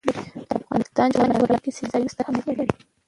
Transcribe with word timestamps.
د 0.49 0.55
افغانستان 0.61 1.07
جغرافیه 1.13 1.57
کې 1.63 1.71
سیلاني 1.77 1.91
ځایونه 2.09 2.11
ستر 2.13 2.25
اهمیت 2.27 2.45
لري. 2.59 2.73